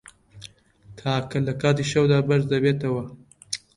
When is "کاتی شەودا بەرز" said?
1.61-2.45